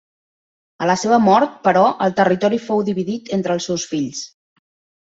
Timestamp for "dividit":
2.89-3.33